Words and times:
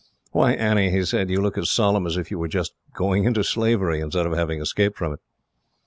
"Why, 0.31 0.53
Annie," 0.53 0.89
he 0.89 1.05
said, 1.05 1.29
"you 1.29 1.41
look 1.43 1.59
as 1.59 1.69
solemn 1.69 2.07
as 2.07 2.17
if 2.17 2.31
you 2.31 2.39
were 2.39 2.47
just 2.47 2.73
going 2.95 3.25
into 3.25 3.43
slavery, 3.43 3.99
instead 3.99 4.25
of 4.25 4.33
having 4.33 4.59
escaped 4.59 4.97
from 4.97 5.13
it." 5.13 5.19